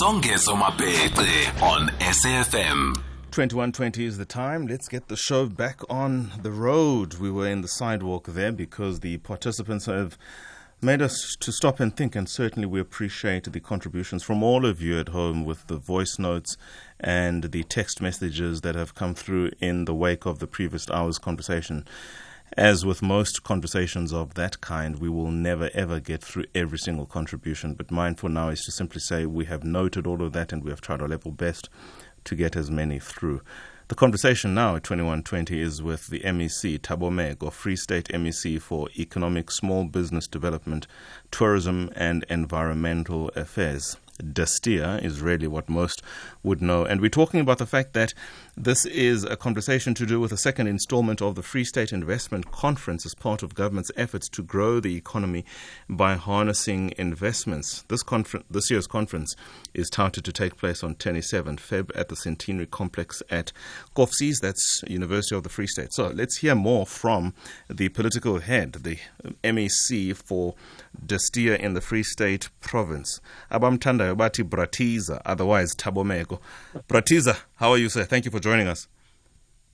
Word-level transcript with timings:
Songezo 0.00 0.54
Mapete 0.54 1.62
on 1.62 1.88
SAFM. 2.00 2.96
2120 3.30 4.04
is 4.04 4.18
the 4.18 4.26
time. 4.26 4.66
Let's 4.66 4.88
get 4.88 5.08
the 5.08 5.16
show 5.16 5.46
back 5.46 5.80
on 5.88 6.32
the 6.42 6.50
road. 6.50 7.14
We 7.14 7.30
were 7.30 7.48
in 7.48 7.62
the 7.62 7.68
sidewalk 7.68 8.26
there 8.26 8.52
because 8.52 9.00
the 9.00 9.16
participants 9.16 9.86
have 9.86 10.18
made 10.82 11.00
us 11.00 11.34
to 11.40 11.50
stop 11.50 11.80
and 11.80 11.96
think, 11.96 12.14
and 12.14 12.28
certainly 12.28 12.66
we 12.66 12.78
appreciate 12.78 13.50
the 13.50 13.58
contributions 13.58 14.22
from 14.22 14.42
all 14.42 14.66
of 14.66 14.82
you 14.82 15.00
at 15.00 15.08
home 15.08 15.46
with 15.46 15.66
the 15.66 15.78
voice 15.78 16.18
notes 16.18 16.58
and 17.00 17.44
the 17.44 17.62
text 17.62 18.02
messages 18.02 18.60
that 18.60 18.74
have 18.74 18.94
come 18.94 19.14
through 19.14 19.50
in 19.60 19.86
the 19.86 19.94
wake 19.94 20.26
of 20.26 20.40
the 20.40 20.46
previous 20.46 20.90
hour's 20.90 21.16
conversation. 21.16 21.86
As 22.56 22.86
with 22.86 23.02
most 23.02 23.42
conversations 23.42 24.12
of 24.12 24.34
that 24.34 24.60
kind, 24.60 24.98
we 25.00 25.08
will 25.08 25.30
never 25.30 25.68
ever 25.74 25.98
get 26.00 26.22
through 26.22 26.44
every 26.54 26.78
single 26.78 27.04
contribution. 27.04 27.74
But 27.74 27.90
mine 27.90 28.14
for 28.14 28.28
now 28.28 28.50
is 28.50 28.64
to 28.64 28.72
simply 28.72 29.00
say 29.00 29.26
we 29.26 29.46
have 29.46 29.64
noted 29.64 30.06
all 30.06 30.22
of 30.22 30.32
that 30.32 30.52
and 30.52 30.62
we 30.62 30.70
have 30.70 30.80
tried 30.80 31.02
our 31.02 31.08
level 31.08 31.32
best 31.32 31.68
to 32.24 32.36
get 32.36 32.56
as 32.56 32.70
many 32.70 32.98
through. 32.98 33.42
The 33.88 33.94
conversation 33.94 34.54
now 34.54 34.76
at 34.76 34.84
2120 34.84 35.60
is 35.60 35.82
with 35.82 36.08
the 36.08 36.20
MEC, 36.20 36.80
Thabo 36.80 37.42
or 37.42 37.50
Free 37.50 37.76
State 37.76 38.08
MEC 38.08 38.60
for 38.60 38.88
Economic 38.98 39.50
Small 39.50 39.84
Business 39.84 40.26
Development, 40.26 40.86
Tourism 41.30 41.90
and 41.94 42.24
Environmental 42.28 43.28
Affairs. 43.36 43.96
DESTEA 44.18 45.02
is 45.02 45.20
really 45.20 45.46
what 45.46 45.68
most 45.68 46.02
would 46.42 46.62
know. 46.62 46.84
And 46.84 47.00
we're 47.00 47.10
talking 47.10 47.40
about 47.40 47.58
the 47.58 47.66
fact 47.66 47.92
that 47.94 48.14
this 48.56 48.86
is 48.86 49.24
a 49.24 49.36
conversation 49.36 49.94
to 49.94 50.06
do 50.06 50.18
with 50.20 50.30
the 50.30 50.36
second 50.36 50.66
installment 50.66 51.20
of 51.20 51.34
the 51.34 51.42
Free 51.42 51.64
State 51.64 51.92
Investment 51.92 52.50
Conference 52.50 53.04
as 53.04 53.14
part 53.14 53.42
of 53.42 53.54
government's 53.54 53.90
efforts 53.96 54.28
to 54.30 54.42
grow 54.42 54.80
the 54.80 54.96
economy 54.96 55.44
by 55.88 56.14
harnessing 56.14 56.94
investments. 56.96 57.84
This, 57.88 58.02
confer- 58.02 58.42
this 58.50 58.70
year's 58.70 58.86
conference 58.86 59.36
is 59.74 59.90
touted 59.90 60.24
to 60.24 60.32
take 60.32 60.56
place 60.56 60.82
on 60.82 60.94
27th 60.94 61.60
Feb 61.60 61.90
at 61.94 62.08
the 62.08 62.16
Centenary 62.16 62.66
Complex 62.66 63.22
at 63.30 63.52
Kovsies, 63.94 64.40
that's 64.40 64.82
University 64.86 65.34
of 65.34 65.42
the 65.42 65.48
Free 65.48 65.66
State. 65.66 65.92
So 65.92 66.08
let's 66.08 66.38
hear 66.38 66.54
more 66.54 66.86
from 66.86 67.34
the 67.68 67.88
political 67.90 68.38
head, 68.38 68.72
the 68.72 68.98
MEC 69.44 70.16
for 70.16 70.54
DESTEA 71.04 71.58
in 71.58 71.74
the 71.74 71.80
Free 71.80 72.02
State 72.02 72.48
Province. 72.60 73.20
Abamtanda 73.50 74.14
Yobati 74.14 74.42
Bratiza, 74.48 75.20
otherwise 75.24 75.74
Thabo 75.74 76.04
Meeko. 76.04 76.40
Bratiza, 76.88 77.38
how 77.56 77.70
are 77.72 77.78
you, 77.78 77.88
sir? 77.88 78.04
Thank 78.04 78.24
you 78.24 78.30
for 78.30 78.40
joining 78.40 78.68
us. 78.68 78.88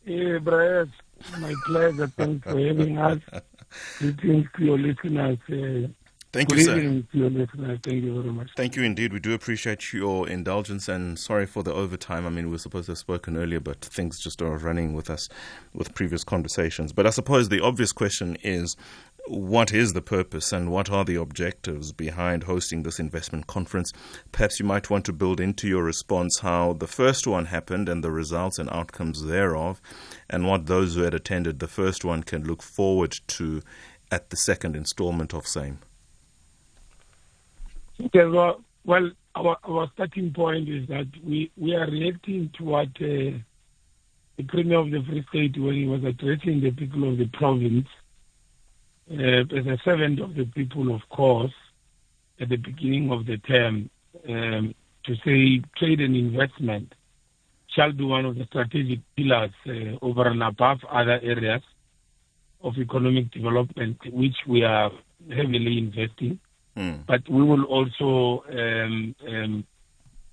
Hey, 0.05 0.39
Brian, 0.39 0.93
my 1.41 1.55
pleasure. 1.67 2.07
Thanks 2.09 2.43
for 2.45 2.59
having 2.59 2.99
us. 2.99 3.19
Greetings 3.99 4.47
to 4.57 4.65
your 4.65 4.79
listeners. 4.79 5.39
Uh, 5.49 5.89
Thank 6.33 6.51
you, 6.53 6.63
sir. 6.63 6.81
to 6.81 7.05
your 7.13 7.29
listeners. 7.29 7.79
Thank 7.83 8.05
you 8.05 8.21
very 8.23 8.33
much. 8.33 8.51
Thank 8.57 8.75
you 8.75 8.83
indeed. 8.83 9.13
We 9.13 9.21
do 9.21 9.35
appreciate 9.35 9.93
your 9.93 10.27
indulgence 10.27 10.89
and 10.89 11.19
sorry 11.19 11.45
for 11.45 11.63
the 11.63 11.75
overtime. 11.75 12.27
I 12.27 12.31
mean, 12.31 12.47
we 12.47 12.53
were 12.53 12.59
supposed 12.59 12.87
to 12.87 12.93
have 12.93 12.99
spoken 12.99 13.37
earlier, 13.37 13.61
but 13.61 13.83
things 13.85 14.19
just 14.19 14.41
are 14.41 14.57
running 14.57 14.95
with 14.95 15.11
us 15.11 15.29
with 15.75 15.95
previous 15.95 16.25
conversations. 16.25 16.93
But 16.95 17.07
I 17.07 17.11
suppose 17.11 17.51
the 17.51 17.61
obvious 17.61 17.93
question 17.93 18.39
is 18.43 18.77
what 19.29 19.73
is 19.73 19.93
the 19.93 20.03
purpose 20.03 20.53
and 20.53 20.71
what 20.71 20.91
are 20.91 21.05
the 21.05 21.15
objectives 21.15 21.93
behind 21.93 22.45
hosting 22.45 22.83
this 22.83 22.99
investment 22.99 23.47
conference? 23.47 23.93
Perhaps 24.33 24.59
you 24.59 24.67
might 24.67 24.91
want 24.91 25.05
to 25.05 25.13
build 25.13 25.41
into 25.41 25.69
your 25.69 25.85
response 25.85 26.41
how 26.41 26.73
the 26.73 26.87
first 26.87 27.27
one 27.27 27.47
happened 27.47 27.89
and 27.89 28.03
the 28.03 28.11
results 28.11 28.59
and 28.59 28.69
outcomes 28.71 29.25
thereof, 29.25 29.81
and 30.29 30.47
what 30.47 30.67
those 30.67 30.95
who 30.95 31.03
had 31.03 31.15
attended 31.15 31.59
the 31.59 31.69
first 31.69 32.05
one 32.05 32.23
can 32.23 32.45
look 32.45 32.63
forward 32.63 33.15
to 33.29 33.63
at 34.11 34.31
the 34.31 34.37
second 34.37 34.77
installment 34.77 35.33
of 35.33 35.47
same. 35.47 35.79
Okay, 38.05 38.25
well, 38.25 38.63
well 38.85 39.11
our, 39.35 39.57
our 39.65 39.91
starting 39.95 40.33
point 40.33 40.69
is 40.69 40.89
that 40.89 41.07
we, 41.25 41.51
we 41.57 41.75
are 41.75 41.89
reacting 41.89 42.51
to 42.59 42.65
what 42.65 42.89
uh, 43.01 43.39
the 44.37 44.45
Premier 44.49 44.79
of 44.79 44.91
the 44.91 45.03
Free 45.09 45.25
State, 45.29 45.61
when 45.61 45.75
he 45.75 45.87
was 45.87 46.03
addressing 46.05 46.61
the 46.61 46.73
people 46.73 47.09
of 47.09 47.19
the 47.19 47.27
province, 47.27 47.87
as 49.13 49.67
a 49.67 49.79
servant 49.85 50.21
of 50.21 50.35
the 50.35 50.45
people, 50.45 50.95
of 50.95 51.03
course, 51.09 51.53
at 52.41 52.49
the 52.49 52.57
beginning 52.57 53.11
of 53.11 53.27
the 53.27 53.39
term, 53.39 53.91
um, 54.29 54.75
to 55.05 55.15
say 55.25 55.63
trade 55.77 56.01
and 56.01 56.17
investment 56.17 56.95
shall 57.69 57.93
be 57.93 58.05
one 58.05 58.25
of 58.25 58.37
the 58.37 58.45
strategic 58.47 59.01
pillars 59.17 59.51
uh, 59.67 59.97
over 60.03 60.29
and 60.29 60.43
above 60.43 60.79
other 60.91 61.19
areas 61.23 61.63
of 62.63 62.77
economic 62.79 63.31
development, 63.31 63.99
which 64.13 64.37
we 64.47 64.63
are 64.63 64.91
heavily 65.31 65.79
investing. 65.79 66.39
Mm. 66.77 67.05
But 67.07 67.29
we 67.29 67.43
will 67.43 67.65
also 67.65 68.45
um, 68.51 69.15
um, 69.27 69.65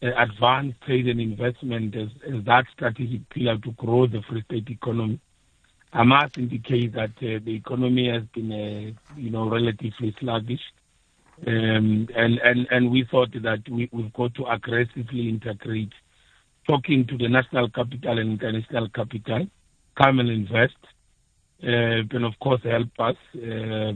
uh, 0.01 0.07
advance 0.17 0.75
trade 0.85 1.07
and 1.07 1.19
investment 1.19 1.95
as, 1.95 2.09
as 2.27 2.43
that 2.45 2.65
strategic 2.73 3.29
pillar 3.29 3.57
to 3.57 3.71
grow 3.71 4.07
the 4.07 4.21
Free 4.29 4.43
State 4.43 4.69
economy. 4.69 5.19
I 5.91 6.03
must 6.03 6.37
indicate 6.37 6.93
that 6.93 7.11
uh, 7.17 7.39
the 7.43 7.55
economy 7.55 8.09
has 8.09 8.23
been, 8.33 8.51
uh, 8.51 9.17
you 9.19 9.31
know, 9.31 9.49
relatively 9.49 10.15
sluggish. 10.19 10.61
Um, 11.47 12.07
and, 12.15 12.37
and, 12.43 12.67
and 12.69 12.91
we 12.91 13.07
thought 13.09 13.31
that 13.31 13.63
we, 13.69 13.89
we've 13.91 14.13
got 14.13 14.35
to 14.35 14.45
aggressively 14.45 15.29
integrate, 15.29 15.93
talking 16.67 17.07
to 17.07 17.17
the 17.17 17.27
national 17.27 17.69
capital 17.69 18.19
and 18.19 18.39
international 18.39 18.89
capital, 18.89 19.47
come 19.99 20.19
and 20.19 20.29
invest, 20.29 20.77
uh, 21.63 22.03
and 22.11 22.25
of 22.25 22.33
course 22.39 22.61
help 22.63 22.89
us, 22.99 23.15
uh, 23.35 23.93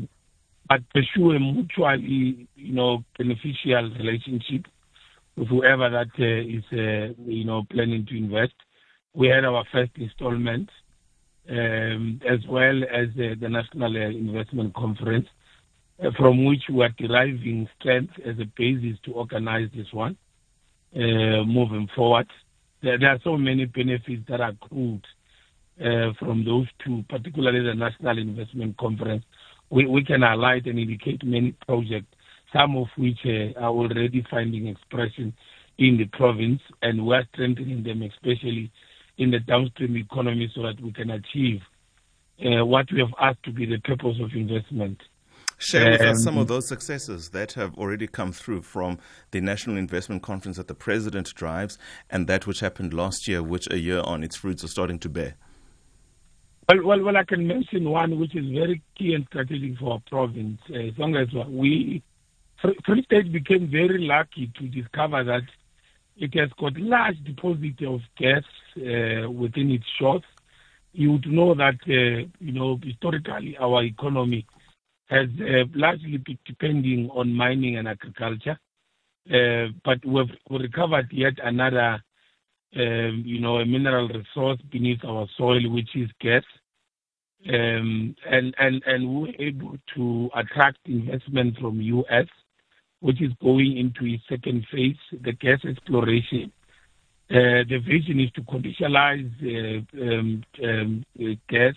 but 0.70 0.82
pursue 0.94 1.32
a 1.32 1.40
mutually, 1.40 2.48
you 2.56 2.74
know, 2.74 3.04
beneficial 3.18 3.92
relationship 4.00 4.66
with 5.36 5.48
whoever 5.50 5.90
that 5.90 6.10
uh, 6.18 6.58
is, 6.58 6.64
uh, 6.72 7.14
you 7.26 7.46
know, 7.46 7.64
planning 7.70 8.06
to 8.06 8.18
invest. 8.18 8.54
We 9.14 9.28
had 9.28 9.46
our 9.46 9.64
first 9.72 9.92
installment, 9.96 10.70
um, 11.50 12.22
as 12.28 12.40
well 12.48 12.84
as 12.84 13.10
uh, 13.16 13.36
the 13.40 13.50
National 13.50 13.96
Investment 13.96 14.74
Conference, 14.76 15.28
uh, 16.04 16.10
from 16.18 16.46
which 16.46 16.64
we 16.72 16.84
are 16.84 16.94
deriving 16.98 17.68
strength 17.80 18.14
as 18.26 18.36
a 18.40 18.46
basis 18.58 18.98
to 19.06 19.14
organize 19.14 19.70
this 19.76 19.92
one 19.92 20.18
uh, 20.96 21.44
moving 21.46 21.88
forward. 21.96 22.28
There, 22.82 22.98
there, 22.98 23.10
are 23.10 23.20
so 23.24 23.38
many 23.38 23.66
benefits 23.66 24.24
that 24.30 24.42
are 24.42 24.52
accrued 24.52 25.06
uh, 25.80 26.14
from 26.20 26.46
those 26.46 26.68
two, 26.84 27.04
particularly 27.10 27.62
the 27.62 27.74
National 27.74 28.18
Investment 28.18 28.78
Conference. 28.78 29.24
We, 29.70 29.86
we 29.86 30.04
can 30.04 30.22
highlight 30.22 30.66
and 30.66 30.80
indicate 30.80 31.24
many 31.24 31.56
projects, 31.66 32.14
some 32.54 32.78
of 32.78 32.88
which 32.98 33.20
uh, 33.26 33.60
are 33.60 33.70
already 33.70 34.26
finding 34.30 34.68
expression 34.68 35.34
in 35.78 35.98
the 35.98 36.06
province, 36.06 36.62
and 36.82 37.06
we're 37.06 37.26
strengthening 37.34 37.84
them, 37.84 38.04
especially 38.04 38.72
in 39.18 39.32
the 39.32 39.40
downstream 39.40 39.96
economy, 39.98 40.52
so 40.56 40.64
that 40.64 40.80
we 40.82 40.92
can 40.92 41.12
achieve 41.12 41.62
uh, 42.44 42.66
what 42.66 42.92
we 42.92 43.00
have 43.00 43.14
asked 43.20 43.44
to 43.44 43.52
be 43.52 43.66
the 43.66 43.80
purpose 43.80 44.18
of 44.22 44.32
investment. 44.34 45.02
Share 45.60 45.92
with 45.92 46.02
us 46.02 46.24
some 46.24 46.38
of 46.38 46.48
those 46.48 46.68
successes 46.68 47.30
that 47.30 47.54
have 47.54 47.78
already 47.78 48.08
come 48.08 48.34
through 48.34 48.64
from 48.64 49.00
the 49.32 49.40
National 49.40 49.78
Investment 49.78 50.22
Conference 50.22 50.58
that 50.58 50.68
the 50.68 50.76
President 50.76 51.34
drives 51.36 51.78
and 52.10 52.28
that 52.28 52.46
which 52.48 52.60
happened 52.60 52.94
last 52.94 53.28
year, 53.28 53.42
which 53.42 53.72
a 53.72 53.80
year 53.80 54.02
on 54.04 54.24
its 54.24 54.36
fruits 54.36 54.64
are 54.64 54.68
starting 54.68 55.00
to 55.00 55.10
bear. 55.10 55.36
Well, 56.68 56.84
well, 56.84 57.04
well, 57.04 57.18
I 57.18 57.24
can 57.24 57.48
mention 57.48 57.90
one 57.90 58.20
which 58.20 58.36
is 58.36 58.46
very 58.46 58.82
key 58.98 59.14
and 59.14 59.26
strategic 59.28 59.78
for 59.78 59.94
our 59.94 60.02
province. 60.10 60.60
Uh, 60.70 60.80
as 60.80 60.98
long 60.98 61.16
as 61.16 61.28
we, 61.48 62.02
Free 62.86 63.04
State 63.04 63.32
became 63.32 63.70
very 63.70 64.00
lucky 64.00 64.52
to 64.58 64.68
discover 64.68 65.24
that 65.24 65.44
it 66.16 66.34
has 66.36 66.50
got 66.60 66.76
large 66.78 67.18
deposit 67.24 67.82
of 67.88 68.02
gas 68.18 68.44
uh, 68.78 69.30
within 69.30 69.72
its 69.72 69.86
shores. 70.00 70.22
You 70.92 71.14
would 71.14 71.28
know 71.28 71.56
that, 71.56 71.76
uh, 71.88 72.28
you 72.40 72.52
know, 72.52 72.80
historically 72.84 73.58
our 73.58 73.84
economy 73.84 74.46
has 75.10 75.28
uh, 75.42 75.66
largely 75.74 76.18
been 76.18 76.38
depending 76.46 77.10
on 77.14 77.34
mining 77.34 77.78
and 77.78 77.88
agriculture. 77.88 78.58
Uh, 79.30 79.68
but 79.84 80.04
we've 80.06 80.30
recovered 80.50 81.08
yet 81.12 81.34
another, 81.44 82.04
um, 82.76 83.24
you 83.26 83.40
know, 83.40 83.58
a 83.58 83.66
mineral 83.66 84.08
resource 84.10 84.60
beneath 84.72 85.04
our 85.06 85.28
soil, 85.38 85.70
which 85.70 85.96
is 85.96 86.10
gas. 86.20 86.44
Um, 87.48 88.16
and, 88.30 88.56
and, 88.58 88.84
and 88.86 89.16
we're 89.16 89.34
able 89.40 89.76
to 89.96 90.30
attract 90.36 90.78
investment 90.86 91.58
from 91.60 91.82
U.S., 91.82 92.28
which 93.04 93.22
is 93.22 93.34
going 93.42 93.78
into 93.78 94.06
its 94.06 94.24
second 94.30 94.66
phase, 94.72 94.96
the 95.26 95.34
gas 95.34 95.60
exploration. 95.70 96.50
Uh, 97.30 97.68
the 97.68 97.78
vision 97.86 98.18
is 98.18 98.32
to 98.32 98.42
commercialize 98.44 99.30
uh, 99.44 100.02
um, 100.02 100.42
um, 100.64 101.06
gas 101.50 101.76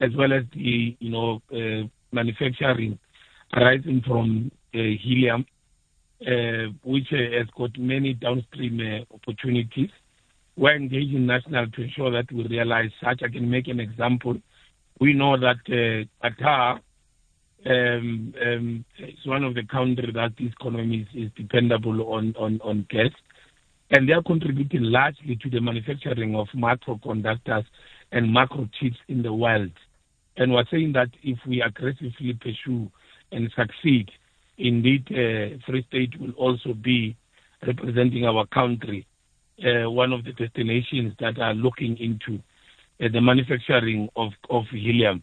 as 0.00 0.10
well 0.16 0.32
as 0.32 0.44
the, 0.54 0.96
you 1.00 1.10
know, 1.10 1.42
uh, 1.52 1.88
manufacturing 2.12 2.96
arising 3.52 4.00
from 4.06 4.52
uh, 4.76 4.78
helium, 5.02 5.44
uh, 6.24 6.70
which 6.84 7.08
uh, 7.12 7.36
has 7.36 7.48
got 7.58 7.76
many 7.76 8.14
downstream 8.14 9.04
opportunities. 9.12 9.90
We're 10.56 10.76
engaging 10.76 11.26
national 11.26 11.68
to 11.72 11.82
ensure 11.82 12.12
that 12.12 12.30
we 12.30 12.46
realize 12.46 12.90
such. 13.02 13.24
I 13.24 13.28
can 13.28 13.50
make 13.50 13.66
an 13.66 13.80
example. 13.80 14.36
We 15.00 15.14
know 15.14 15.36
that 15.36 16.06
Qatar 16.22 16.78
um, 17.66 18.34
um, 18.44 18.84
is 18.98 19.26
one 19.26 19.44
of 19.44 19.54
the 19.54 19.64
countries 19.64 20.14
that 20.14 20.32
this 20.38 20.52
economy 20.52 21.06
is, 21.14 21.26
is 21.26 21.30
dependable 21.36 22.12
on, 22.12 22.34
on, 22.38 22.60
on 22.62 22.86
gas. 22.90 23.10
and 23.90 24.08
they 24.08 24.12
are 24.12 24.22
contributing 24.22 24.82
largely 24.82 25.36
to 25.36 25.50
the 25.50 25.60
manufacturing 25.60 26.34
of 26.36 26.48
microconductors 26.54 27.64
and 28.12 28.32
macro 28.32 28.68
chips 28.80 28.96
in 29.08 29.22
the 29.22 29.32
world. 29.32 29.72
And 30.36 30.52
we're 30.52 30.64
saying 30.70 30.92
that 30.92 31.08
if 31.22 31.38
we 31.46 31.62
aggressively 31.62 32.34
pursue 32.40 32.90
and 33.32 33.52
succeed, 33.56 34.10
indeed, 34.58 35.06
uh, 35.10 35.56
Free 35.66 35.84
State 35.88 36.20
will 36.20 36.32
also 36.32 36.74
be 36.74 37.16
representing 37.66 38.24
our 38.26 38.46
country, 38.46 39.06
uh, 39.64 39.90
one 39.90 40.12
of 40.12 40.24
the 40.24 40.32
destinations 40.32 41.14
that 41.20 41.38
are 41.38 41.54
looking 41.54 41.96
into 41.98 42.42
uh, 43.00 43.08
the 43.12 43.20
manufacturing 43.20 44.08
of, 44.16 44.32
of 44.50 44.64
helium 44.70 45.22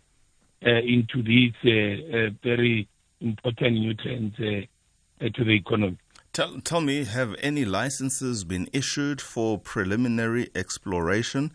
into 0.61 1.23
these 1.23 1.53
uh, 1.65 2.17
uh, 2.17 2.29
very 2.43 2.87
important 3.19 3.79
nutrients 3.79 4.37
to 4.37 5.43
the 5.43 5.55
economy. 5.55 5.97
Tell, 6.33 6.61
tell 6.61 6.81
me, 6.81 7.03
have 7.03 7.35
any 7.39 7.65
licenses 7.65 8.43
been 8.43 8.69
issued 8.71 9.19
for 9.19 9.57
preliminary 9.59 10.49
exploration? 10.55 11.51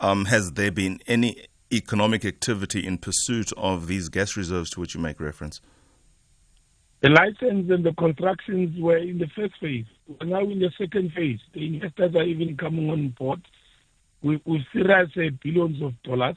Um, 0.00 0.26
has 0.26 0.52
there 0.52 0.70
been 0.70 1.00
any 1.06 1.46
economic 1.72 2.24
activity 2.24 2.86
in 2.86 2.98
pursuit 2.98 3.52
of 3.56 3.86
these 3.86 4.08
gas 4.08 4.36
reserves 4.36 4.70
to 4.70 4.80
which 4.80 4.94
you 4.94 5.00
make 5.00 5.20
reference? 5.20 5.60
The 7.02 7.10
license 7.10 7.70
and 7.70 7.84
the 7.84 7.92
constructions 7.92 8.80
were 8.80 8.96
in 8.96 9.18
the 9.18 9.26
first 9.36 9.54
phase. 9.60 9.84
We're 10.08 10.26
now 10.26 10.40
in 10.40 10.58
the 10.58 10.70
second 10.78 11.12
phase. 11.12 11.38
The 11.52 11.66
investors 11.66 12.14
are 12.14 12.22
even 12.22 12.56
coming 12.56 12.88
on 12.88 13.08
board 13.10 13.42
with, 14.22 14.40
with 14.46 14.62
serious 14.72 15.10
uh, 15.16 15.36
billions 15.42 15.82
of 15.82 15.92
dollars. 16.02 16.36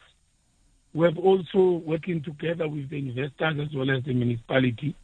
We 0.97 1.05
have 1.05 1.19
also 1.19 1.83
working 1.85 2.23
together 2.23 2.67
with 2.67 2.89
the 2.89 2.97
investors 2.97 3.59
as 3.61 3.75
well 3.75 3.91
as 3.95 4.03
the 4.03 4.15
municipality 4.15 4.95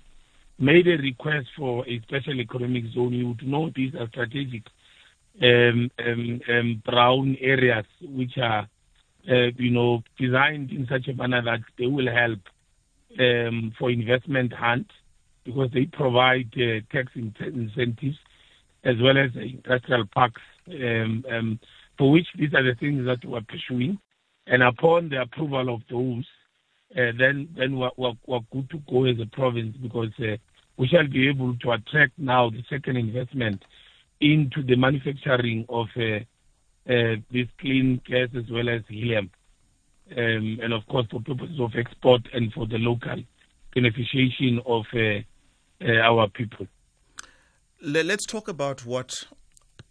made 0.58 0.88
a 0.88 0.98
request 0.98 1.50
for 1.56 1.88
a 1.88 2.02
special 2.02 2.42
economic 2.42 2.86
zone. 2.96 3.14
You 3.14 3.28
would 3.28 3.46
know 3.46 3.70
these 3.76 3.94
are 3.94 4.08
strategic 4.08 4.64
um, 5.44 5.92
um, 6.04 6.42
um, 6.50 6.82
brown 6.84 7.38
areas 7.40 7.86
which 8.02 8.40
are, 8.42 8.68
uh, 9.30 9.52
you 9.56 9.70
know, 9.70 10.02
designed 10.18 10.72
in 10.72 10.88
such 10.90 11.10
a 11.10 11.14
manner 11.14 11.44
that 11.44 11.60
they 11.78 11.86
will 11.86 12.12
help 12.12 12.40
um, 13.20 13.72
for 13.78 13.92
investment 13.92 14.52
hunt 14.52 14.88
because 15.44 15.70
they 15.76 15.86
provide 15.86 16.52
uh, 16.56 16.82
tax 16.92 17.12
in- 17.14 17.36
incentives 17.40 18.18
as 18.84 18.96
well 19.00 19.20
as 19.20 19.30
industrial 19.36 20.06
parks 20.12 20.42
um, 20.70 21.24
um, 21.32 21.60
for 22.00 22.12
which 22.12 22.26
these 22.36 22.56
are 22.56 22.64
the 22.64 22.74
things 22.80 23.06
that 23.06 23.24
we're 23.24 23.42
pursuing. 23.42 24.00
And 24.46 24.62
upon 24.62 25.10
the 25.10 25.22
approval 25.22 25.74
of 25.74 25.82
those, 25.90 26.26
uh, 26.96 27.12
then 27.18 27.50
then 27.58 27.78
we're, 27.78 27.92
we're, 27.98 28.14
we're, 28.28 28.40
good 28.52 28.70
to 28.70 28.78
go 28.90 29.06
as 29.06 29.18
a 29.20 29.26
province 29.26 29.76
because 29.78 30.12
uh, 30.20 30.38
we 30.78 30.88
shall 30.88 31.08
be 31.08 31.28
able 31.28 31.56
to 31.58 31.72
attract 31.72 32.14
now 32.18 32.50
the 32.50 32.64
second 32.70 32.98
investment 32.98 33.64
into 34.22 34.62
the 34.62 34.76
manufacturing 34.76 35.66
of 35.70 35.88
uh, 35.98 36.20
uh 36.92 37.16
this 37.32 37.48
clean 37.60 38.00
gas 38.06 38.30
as 38.38 38.44
well 38.52 38.70
as 38.70 38.82
helium, 38.88 39.32
um, 40.12 40.60
and 40.62 40.74
of 40.74 40.86
course 40.88 41.08
for 41.10 41.22
purposes 41.22 41.60
of 41.60 41.72
export 41.76 42.22
and 42.34 42.54
for 42.54 42.68
the 42.68 42.78
local 42.78 43.24
beneficiation 43.76 44.60
of 44.66 44.86
uh, 44.94 45.22
uh, 45.84 46.00
our 46.00 46.28
people. 46.30 46.68
Let's 47.82 48.26
talk 48.26 48.48
about 48.48 48.86
what 48.86 49.26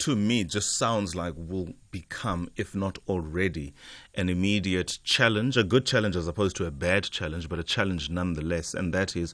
to 0.02 0.16
me 0.16 0.43
just 0.43 0.76
sounds 0.76 1.14
like 1.14 1.32
will 1.37 1.75
become, 1.93 2.50
if 2.56 2.75
not 2.75 2.99
already, 3.06 3.72
an 4.16 4.28
immediate 4.28 4.99
challenge, 5.04 5.56
a 5.56 5.62
good 5.62 5.87
challenge 5.87 6.16
as 6.16 6.26
opposed 6.26 6.56
to 6.56 6.66
a 6.66 6.72
bad 6.72 7.04
challenge, 7.04 7.49
but 7.49 7.60
a 7.60 7.62
challenge 7.62 8.10
nonetheless. 8.10 8.75
And 8.75 8.93
that 8.93 9.14
is 9.14 9.32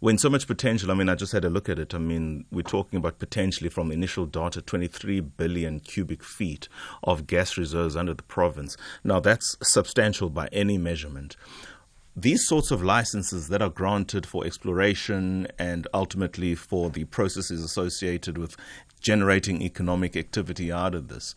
when 0.00 0.16
so 0.16 0.30
much 0.30 0.46
potential, 0.46 0.90
I 0.90 0.94
mean, 0.94 1.10
I 1.10 1.16
just 1.16 1.32
had 1.32 1.44
a 1.44 1.50
look 1.50 1.68
at 1.68 1.78
it. 1.78 1.94
I 1.94 1.98
mean, 1.98 2.46
we're 2.50 2.62
talking 2.62 2.96
about 2.96 3.18
potentially 3.18 3.68
from 3.68 3.92
initial 3.92 4.24
data, 4.24 4.62
23 4.62 5.20
billion 5.20 5.80
cubic 5.80 6.24
feet 6.24 6.70
of 7.04 7.26
gas 7.26 7.58
reserves 7.58 7.94
under 7.94 8.14
the 8.14 8.22
province. 8.22 8.78
Now, 9.04 9.20
that's 9.20 9.58
substantial 9.60 10.30
by 10.30 10.48
any 10.50 10.78
measurement 10.78 11.36
these 12.16 12.46
sorts 12.48 12.70
of 12.70 12.82
licenses 12.82 13.48
that 13.48 13.60
are 13.60 13.68
granted 13.68 14.24
for 14.24 14.46
exploration 14.46 15.46
and 15.58 15.86
ultimately 15.92 16.54
for 16.54 16.88
the 16.88 17.04
processes 17.04 17.62
associated 17.62 18.38
with 18.38 18.56
generating 19.00 19.60
economic 19.60 20.16
activity 20.16 20.72
out 20.72 20.94
of 20.94 21.08
this. 21.08 21.34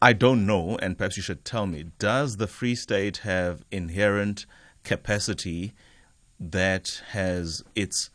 I 0.00 0.14
don't 0.14 0.46
know, 0.46 0.78
and 0.80 0.96
perhaps 0.96 1.18
you 1.18 1.22
should 1.22 1.44
tell 1.44 1.66
me, 1.66 1.86
does 1.98 2.38
the 2.38 2.46
Free 2.46 2.74
State 2.74 3.18
have 3.18 3.62
inherent 3.70 4.46
capacity 4.84 5.74
that 6.40 7.02
has 7.10 7.62
its 7.74 8.10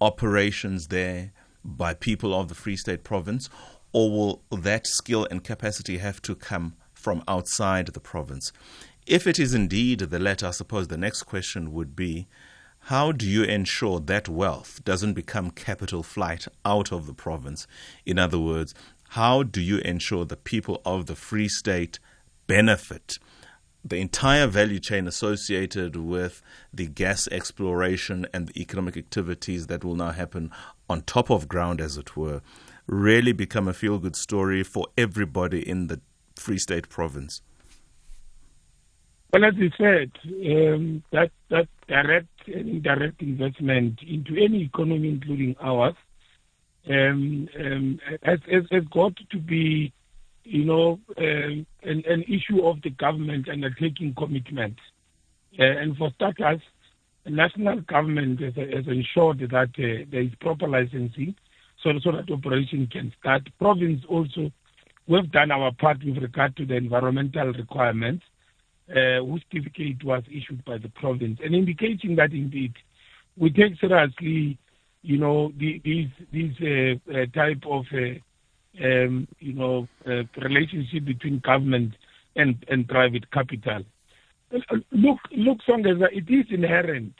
operations 0.00 0.88
there 0.88 1.32
by 1.64 1.94
people 1.94 2.34
of 2.38 2.48
the 2.48 2.54
Free 2.54 2.76
State 2.76 3.02
province, 3.02 3.48
or 3.92 4.10
will 4.10 4.42
that 4.50 4.86
skill 4.86 5.26
and 5.30 5.42
capacity 5.42 5.98
have 5.98 6.20
to 6.22 6.34
come 6.34 6.74
from 6.92 7.24
outside 7.26 7.86
the 7.88 8.00
province? 8.00 8.52
If 9.06 9.26
it 9.26 9.38
is 9.38 9.52
indeed 9.52 9.98
the 10.00 10.18
latter, 10.18 10.46
I 10.46 10.52
suppose 10.52 10.88
the 10.88 10.96
next 10.96 11.24
question 11.24 11.74
would 11.74 11.94
be 11.94 12.26
how 12.88 13.12
do 13.12 13.26
you 13.26 13.42
ensure 13.44 14.00
that 14.00 14.28
wealth 14.30 14.82
doesn't 14.84 15.12
become 15.12 15.50
capital 15.50 16.02
flight 16.02 16.46
out 16.64 16.90
of 16.90 17.06
the 17.06 17.12
province? 17.12 17.66
In 18.06 18.18
other 18.18 18.38
words, 18.38 18.74
how 19.10 19.42
do 19.42 19.60
you 19.60 19.78
ensure 19.78 20.24
the 20.24 20.36
people 20.36 20.80
of 20.86 21.04
the 21.04 21.14
Free 21.14 21.48
State 21.48 21.98
benefit? 22.46 23.18
The 23.84 23.98
entire 23.98 24.46
value 24.46 24.80
chain 24.80 25.06
associated 25.06 25.96
with 25.96 26.40
the 26.72 26.86
gas 26.86 27.28
exploration 27.28 28.26
and 28.32 28.48
the 28.48 28.60
economic 28.60 28.96
activities 28.96 29.66
that 29.66 29.84
will 29.84 29.96
now 29.96 30.12
happen 30.12 30.50
on 30.88 31.02
top 31.02 31.30
of 31.30 31.46
ground, 31.46 31.80
as 31.82 31.98
it 31.98 32.16
were, 32.16 32.40
really 32.86 33.32
become 33.32 33.68
a 33.68 33.74
feel 33.74 33.98
good 33.98 34.16
story 34.16 34.62
for 34.62 34.86
everybody 34.96 35.66
in 35.66 35.88
the 35.88 36.00
Free 36.36 36.58
State 36.58 36.88
province. 36.88 37.42
Well, 39.34 39.46
as 39.46 39.54
you 39.56 39.68
said, 39.76 40.12
um, 40.24 41.02
that 41.10 41.32
that 41.50 41.66
direct 41.88 42.28
and 42.46 42.68
indirect 42.68 43.20
investment 43.20 43.98
into 44.06 44.40
any 44.40 44.62
economy, 44.62 45.08
including 45.08 45.56
ours, 45.60 45.96
um, 46.88 47.48
um, 47.58 47.98
has, 48.22 48.38
has, 48.48 48.62
has, 48.70 48.84
got 48.92 49.14
to 49.32 49.38
be, 49.38 49.92
you 50.44 50.64
know, 50.64 51.00
um, 51.18 51.66
an, 51.82 52.04
an, 52.08 52.22
issue 52.28 52.64
of 52.64 52.80
the 52.82 52.90
government 52.90 53.48
undertaking 53.48 54.14
commitment. 54.16 54.76
Uh, 55.58 55.64
and 55.64 55.96
for 55.96 56.12
starters, 56.14 56.60
the 57.24 57.32
national 57.32 57.80
government 57.80 58.40
has, 58.40 58.54
has 58.54 58.86
ensured 58.86 59.40
that 59.40 59.70
uh, 59.78 60.06
there 60.12 60.22
is 60.22 60.30
proper 60.40 60.68
licensing 60.68 61.34
so, 61.82 61.90
so 62.04 62.12
that 62.12 62.32
operation 62.32 62.86
can 62.86 63.12
start. 63.18 63.42
Province 63.58 64.04
also, 64.08 64.52
we've 65.08 65.32
done 65.32 65.50
our 65.50 65.72
part 65.72 66.04
with 66.04 66.18
regard 66.18 66.56
to 66.56 66.64
the 66.64 66.76
environmental 66.76 67.52
requirements 67.52 68.22
uh, 68.90 69.24
whose 69.24 69.42
certificate 69.50 70.04
was 70.04 70.22
issued 70.28 70.64
by 70.64 70.78
the 70.78 70.88
province, 70.90 71.38
and 71.42 71.54
indicating 71.54 72.16
that 72.16 72.32
indeed 72.32 72.74
we 73.36 73.50
take 73.50 73.78
seriously, 73.80 74.58
you 75.02 75.18
know, 75.18 75.52
the, 75.58 75.80
these 75.84 76.08
these 76.32 76.54
uh, 76.60 77.12
uh, 77.12 77.26
type 77.34 77.62
of 77.66 77.84
uh, 77.92 78.84
um, 78.84 79.28
you 79.38 79.52
know 79.52 79.88
uh, 80.06 80.22
relationship 80.40 81.04
between 81.04 81.40
government 81.40 81.94
and 82.36 82.64
and 82.68 82.88
private 82.88 83.30
capital. 83.30 83.82
Uh, 84.54 84.76
look, 84.92 85.18
look, 85.32 85.58
Sondeza, 85.68 86.06
it 86.12 86.30
is 86.32 86.46
inherent 86.50 87.14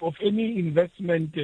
of 0.00 0.14
any 0.24 0.58
investment 0.58 1.34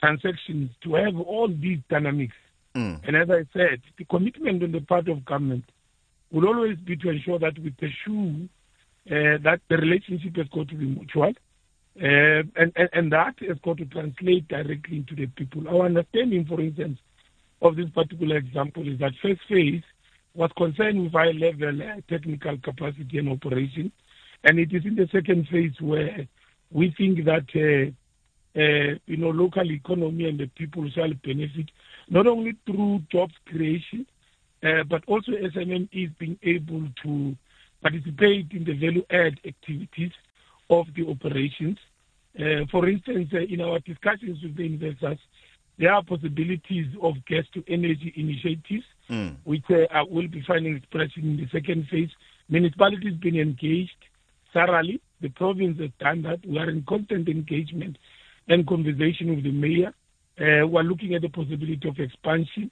transactions 0.00 0.70
to 0.82 0.94
have 0.94 1.16
all 1.16 1.48
these 1.48 1.78
dynamics. 1.88 2.34
Mm. 2.74 3.00
And 3.06 3.16
as 3.16 3.30
I 3.30 3.46
said, 3.52 3.80
the 3.98 4.04
commitment 4.04 4.62
on 4.62 4.72
the 4.72 4.80
part 4.80 5.08
of 5.08 5.24
government 5.24 5.64
will 6.32 6.46
always 6.46 6.78
be 6.78 6.96
to 6.96 7.10
ensure 7.10 7.38
that 7.38 7.58
we 7.58 7.70
pursue 7.70 8.48
that 9.10 9.60
the 9.68 9.76
relationship 9.76 10.36
has 10.36 10.46
got 10.48 10.68
to 10.68 10.74
be 10.74 10.86
mutual. 10.86 11.32
Uh, 12.00 12.46
and, 12.56 12.72
and, 12.76 12.88
and 12.92 13.12
that 13.12 13.34
has 13.40 13.58
got 13.64 13.76
to 13.76 13.84
translate 13.86 14.46
directly 14.48 14.98
into 14.98 15.14
the 15.16 15.26
people. 15.26 15.68
Our 15.68 15.86
understanding, 15.86 16.46
for 16.46 16.60
instance, 16.60 16.98
of 17.60 17.76
this 17.76 17.90
particular 17.90 18.36
example 18.36 18.86
is 18.88 18.98
that 19.00 19.12
first 19.20 19.40
phase 19.48 19.82
was 20.34 20.50
concerned 20.56 21.02
with 21.02 21.12
high 21.12 21.32
level 21.32 21.82
uh, 21.82 22.00
technical 22.08 22.56
capacity 22.58 23.18
and 23.18 23.28
operation. 23.28 23.92
And 24.44 24.58
it 24.58 24.72
is 24.72 24.84
in 24.84 24.94
the 24.94 25.08
second 25.12 25.48
phase 25.48 25.74
where 25.80 26.26
we 26.70 26.94
think 26.96 27.24
that, 27.24 27.46
uh, 27.54 28.96
you 29.06 29.16
know, 29.16 29.30
local 29.30 29.70
economy 29.70 30.28
and 30.28 30.38
the 30.38 30.46
people 30.46 30.88
shall 30.90 31.12
benefit 31.24 31.70
not 32.08 32.26
only 32.26 32.56
through 32.64 33.02
jobs 33.10 33.34
creation, 33.46 34.06
uh, 34.62 34.84
but 34.88 35.02
also 35.06 35.32
SMMEs 35.32 36.16
being 36.18 36.38
able 36.42 36.86
to 37.02 37.36
participate 37.82 38.48
in 38.52 38.64
the 38.64 38.74
value 38.74 39.04
add 39.10 39.38
activities 39.44 40.12
of 40.68 40.86
the 40.94 41.08
operations. 41.08 41.78
Uh, 42.38 42.64
for 42.70 42.88
instance, 42.88 43.28
uh, 43.34 43.38
in 43.38 43.60
our 43.60 43.80
discussions 43.80 44.38
with 44.42 44.56
the 44.56 44.64
investors, 44.64 45.18
there 45.78 45.92
are 45.92 46.02
possibilities 46.02 46.86
of 47.02 47.14
gas 47.26 47.44
to 47.54 47.64
energy 47.66 48.12
initiatives, 48.16 48.84
mm. 49.08 49.34
which 49.44 49.64
uh, 49.70 50.04
will 50.08 50.28
be 50.28 50.42
finding 50.46 50.76
expression 50.76 51.22
in 51.24 51.36
the 51.38 51.48
second 51.50 51.88
phase. 51.90 52.10
Municipalities 52.48 53.14
been 53.14 53.36
engaged 53.36 53.96
thoroughly. 54.52 55.00
The 55.20 55.30
province 55.30 55.80
has 55.80 55.90
done 55.98 56.22
that. 56.22 56.46
We 56.46 56.58
are 56.58 56.68
in 56.68 56.84
constant 56.86 57.28
engagement 57.28 57.96
and 58.48 58.66
conversation 58.66 59.34
with 59.34 59.44
the 59.44 59.52
mayor. 59.52 59.94
Uh, 60.38 60.66
we 60.66 60.80
are 60.80 60.84
looking 60.84 61.14
at 61.14 61.22
the 61.22 61.28
possibility 61.28 61.88
of 61.88 61.98
expansion 61.98 62.70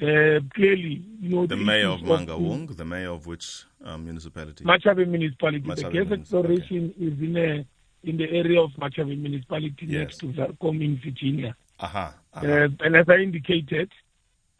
Uh, 0.00 0.38
clearly, 0.54 1.02
you 1.20 1.28
know, 1.28 1.44
the, 1.44 1.56
the 1.56 1.64
mayor 1.64 1.88
of 1.88 2.00
Mangaung, 2.00 2.76
the 2.76 2.84
mayor 2.84 3.10
of 3.10 3.26
which 3.26 3.64
um, 3.84 4.04
municipality? 4.04 4.64
Matjhabeng 4.64 5.08
municipality. 5.08 5.66
Matjhabeng 5.66 5.92
the 5.92 6.04
gas 6.04 6.12
exploration 6.20 6.94
okay. 6.96 7.04
is 7.04 7.20
in 7.20 7.36
a 7.36 7.66
in 8.08 8.16
the 8.16 8.30
area 8.30 8.60
of 8.60 8.70
Matjhabeng 8.72 9.20
municipality 9.20 9.86
yes. 9.86 9.98
next 9.98 10.18
to 10.18 10.26
Welkom 10.26 10.80
in 10.82 11.00
Virginia. 11.02 11.56
Uh-huh, 11.80 12.10
uh-huh. 12.34 12.46
Uh, 12.46 12.68
and 12.80 12.94
as 12.94 13.08
I 13.08 13.16
indicated, 13.16 13.90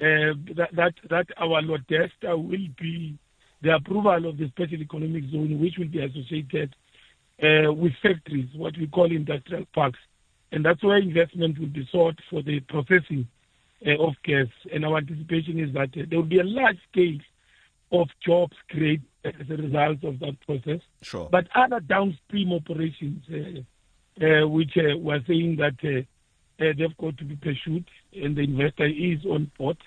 uh, 0.00 0.34
that, 0.56 0.70
that 0.72 0.94
that 1.08 1.26
our 1.36 1.62
Lodesta 1.62 2.36
will 2.36 2.68
be 2.76 3.16
the 3.62 3.76
approval 3.76 4.28
of 4.28 4.38
the 4.38 4.48
special 4.48 4.80
economic 4.80 5.24
zone, 5.30 5.60
which 5.60 5.78
will 5.78 5.88
be 5.88 6.02
associated 6.02 6.74
uh, 7.42 7.72
with 7.72 7.92
factories, 8.02 8.48
what 8.56 8.76
we 8.76 8.88
call 8.88 9.06
industrial 9.10 9.66
parks. 9.72 10.00
And 10.50 10.64
that's 10.64 10.82
where 10.82 10.96
investment 10.96 11.58
will 11.58 11.66
be 11.66 11.88
sought 11.92 12.18
for 12.28 12.42
the 12.42 12.58
processing 12.60 13.28
of 13.86 14.14
gas. 14.24 14.46
And 14.72 14.84
our 14.84 14.98
anticipation 14.98 15.58
is 15.58 15.72
that 15.74 15.90
uh, 15.96 16.06
there 16.08 16.18
will 16.18 16.26
be 16.26 16.40
a 16.40 16.44
large 16.44 16.78
scale 16.90 17.18
of 17.92 18.08
jobs 18.24 18.56
created 18.70 19.04
as 19.24 19.48
a 19.50 19.56
result 19.56 20.04
of 20.04 20.18
that 20.20 20.36
process. 20.46 20.80
Sure. 21.02 21.28
But 21.30 21.48
other 21.54 21.80
downstream 21.80 22.52
operations, 22.52 23.24
uh, 23.30 24.24
uh, 24.24 24.48
which 24.48 24.76
uh, 24.76 24.96
were 24.98 25.20
saying 25.26 25.56
that 25.56 25.76
they've 26.58 26.96
got 26.96 27.18
to 27.18 27.24
be 27.24 27.36
pursued 27.36 27.88
and 28.12 28.36
the 28.36 28.42
investor 28.42 28.86
is 28.86 29.24
on 29.24 29.50
board. 29.56 29.78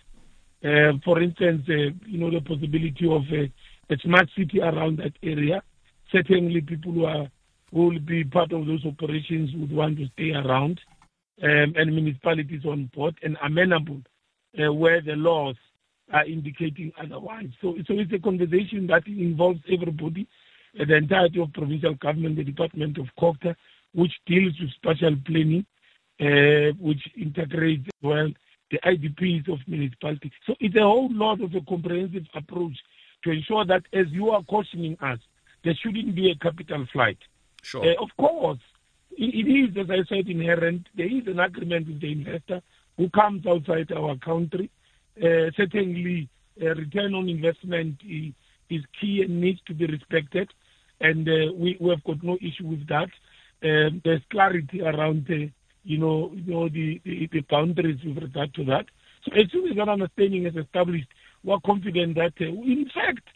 for 1.03 1.21
instance, 1.21 1.63
you 1.67 2.17
know, 2.17 2.31
the 2.31 2.41
possibility 2.41 3.07
of 3.10 3.24
a 3.31 3.98
smart 4.00 4.29
city 4.38 4.62
around 4.62 4.98
that 4.98 5.13
area. 5.21 5.62
Certainly, 6.12 6.62
people 6.62 6.91
who 6.91 7.05
are 7.05 7.27
who 7.74 7.88
will 7.88 8.00
be 8.00 8.24
part 8.24 8.51
of 8.51 8.65
those 8.65 8.86
operations 8.86 9.51
would 9.55 9.71
want 9.71 9.98
to 9.98 10.07
stay 10.13 10.31
around, 10.31 10.81
um, 11.43 11.74
and 11.75 11.93
municipalities 11.93 12.65
on 12.65 12.89
board 12.95 13.15
and 13.24 13.38
amenable 13.43 14.01
uh, 14.60 14.71
where 14.71 15.01
the 15.01 15.13
laws 15.13 15.55
are 16.12 16.25
indicating 16.25 16.91
otherwise. 17.01 17.50
So, 17.62 17.75
so 17.88 17.93
it's 17.93 18.12
a 18.13 18.19
conversation 18.19 18.88
that 18.88 19.07
involves 19.07 19.60
everybody, 19.71 20.27
uh, 20.79 20.86
the 20.86 20.95
entirety 20.95 21.39
of 21.41 21.53
provincial 21.53 21.95
government, 21.95 22.36
the 22.36 22.43
Department 22.43 22.98
of 22.98 23.07
COGTA, 23.19 23.55
which 23.93 24.13
deals 24.25 24.53
with 24.60 24.71
spatial 24.71 25.15
planning, 25.25 25.65
uh, 26.19 26.74
which 26.79 27.01
integrates 27.17 27.88
well 28.01 28.29
the 28.71 28.79
IDPs 28.86 29.51
of 29.51 29.60
municipalities. 29.67 30.31
So 30.48 30.55
it's 30.60 30.75
a 30.75 30.81
whole 30.81 31.10
lot 31.12 31.41
of 31.41 31.53
a 31.55 31.62
comprehensive 31.62 32.25
approach 32.33 32.77
to 33.24 33.31
ensure 33.31 33.65
that, 33.65 33.83
as 33.93 34.07
you 34.12 34.29
are 34.29 34.43
cautioning 34.43 34.98
us, 35.01 35.19
there 35.63 35.77
shouldn't 35.81 36.15
be 36.15 36.31
a 36.31 36.36
capital 36.36 36.86
flight. 36.91 37.17
Sure. 37.63 37.83
Uh, 37.86 38.01
of 38.01 38.10
course, 38.17 38.60
it, 39.18 39.48
is, 39.48 39.77
as 39.77 39.89
I 39.89 40.03
said, 40.08 40.27
inherent. 40.27 40.88
There 40.96 41.08
is 41.08 41.27
an 41.27 41.39
agreement 41.39 41.88
with 41.88 42.01
the 42.01 42.12
investor 42.12 42.62
who 42.98 43.10
comes 43.10 43.46
outside 43.46 43.91
our 43.91 44.15
country. 44.18 44.70
Uh, 45.18 45.51
certainly, 45.56 46.30
uh, 46.62 46.75
return 46.75 47.13
on 47.13 47.30
investment 47.30 47.98
is, 48.08 48.34
is, 48.70 48.82
key 49.00 49.22
and 49.24 49.41
needs 49.41 49.60
to 49.68 49.74
be 49.74 49.86
respected, 49.86 50.50
and 51.00 51.27
uh, 51.27 51.53
we, 51.56 51.77
we 51.80 51.89
have 51.89 52.03
got 52.03 52.24
no 52.24 52.38
issue 52.38 52.68
with 52.68 52.88
that. 52.88 53.10
Um, 53.63 54.01
there's 54.03 54.22
clarity 54.32 54.82
around, 54.82 55.27
you 55.84 55.98
know, 55.98 56.32
you 56.34 56.53
know 56.53 56.70
the, 56.70 57.01
the, 57.03 57.30
the 57.32 57.41
boundaries 57.41 58.00
with 58.03 58.24
regard 58.24 58.53
to 58.56 58.65
that. 58.65 58.86
So 59.25 59.34
as 59.36 59.51
soon 59.51 59.70
as 59.70 59.75
that 59.77 59.89
understanding 59.89 60.46
is 60.46 60.56
established, 60.56 61.08
we're 61.44 61.60
confident 61.65 62.15
that, 62.15 62.34
uh, 62.39 62.46
in 62.46 62.89
fact, 62.94 63.27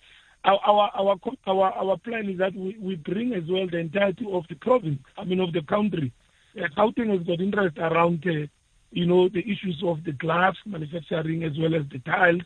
our, 0.45 0.91
our 0.93 1.19
our 1.47 1.73
our 1.73 1.97
plan 1.97 2.29
is 2.29 2.37
that 2.37 2.55
we, 2.55 2.77
we 2.79 2.95
bring 2.95 3.33
as 3.33 3.43
well 3.49 3.67
the 3.69 3.79
entirety 3.79 4.27
of 4.31 4.43
the 4.49 4.55
province, 4.55 4.99
I 5.17 5.23
mean 5.23 5.39
of 5.39 5.53
the 5.53 5.63
country. 5.63 6.13
Uh, 6.57 6.67
Gauteng 6.77 7.09
has 7.09 7.25
got 7.25 7.41
interest 7.41 7.77
around, 7.77 8.23
uh, 8.27 8.47
you 8.91 9.05
know, 9.05 9.27
the 9.27 9.39
issues 9.39 9.81
of 9.85 10.03
the 10.03 10.13
glass 10.13 10.55
manufacturing 10.65 11.43
as 11.43 11.51
well 11.59 11.75
as 11.75 11.81
the 11.91 11.99
tiles. 11.99 12.43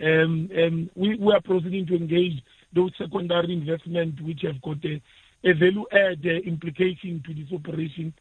Um, 0.00 0.48
um, 0.56 0.90
we, 0.94 1.16
we 1.16 1.32
are 1.32 1.40
proceeding 1.40 1.86
to 1.86 1.96
engage 1.96 2.42
those 2.72 2.92
secondary 2.96 3.52
investment 3.52 4.20
which 4.22 4.42
have 4.42 4.60
got 4.62 4.82
a, 4.84 5.02
a 5.44 5.52
value 5.54 5.84
add 5.92 6.24
uh, 6.24 6.48
implication 6.48 7.22
to 7.26 7.34
this 7.34 7.52
operation. 7.52 8.14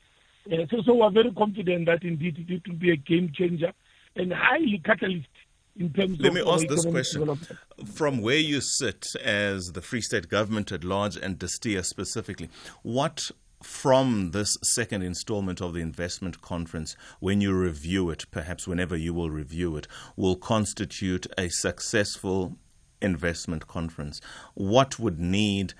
Uh, 0.51 0.65
so, 0.71 0.81
so 0.85 0.95
we're 0.95 1.11
very 1.11 1.31
confident 1.31 1.85
that 1.85 2.03
indeed 2.03 2.45
it 2.49 2.67
will 2.67 2.75
be 2.75 2.91
a 2.91 2.97
game 2.97 3.31
changer 3.33 3.71
and 4.15 4.33
highly 4.33 4.81
catalyst 4.83 5.27
in 5.77 5.93
terms 5.93 6.19
Let 6.19 6.33
me 6.33 6.41
ask 6.45 6.67
this 6.67 6.85
question. 6.85 7.39
From 7.93 8.21
where 8.21 8.37
you 8.37 8.61
sit 8.61 9.15
as 9.23 9.73
the 9.73 9.81
Free 9.81 10.01
State 10.01 10.29
government 10.29 10.71
at 10.71 10.83
large 10.83 11.15
and 11.17 11.39
DESTEA 11.39 11.83
specifically, 11.83 12.49
what 12.83 13.31
from 13.63 14.31
this 14.31 14.57
second 14.63 15.03
installment 15.03 15.61
of 15.61 15.73
the 15.73 15.81
investment 15.81 16.41
conference, 16.41 16.95
when 17.19 17.41
you 17.41 17.53
review 17.53 18.09
it, 18.09 18.25
perhaps 18.31 18.67
whenever 18.67 18.95
you 18.95 19.13
will 19.13 19.29
review 19.29 19.77
it, 19.77 19.87
will 20.15 20.35
constitute 20.35 21.27
a 21.37 21.49
successful 21.49 22.57
investment 23.01 23.67
conference? 23.67 24.21
What 24.53 24.99
would 24.99 25.19
need 25.19 25.73